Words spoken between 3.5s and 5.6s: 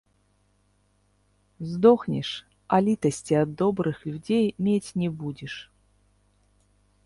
добрых людзей мець не будзеш.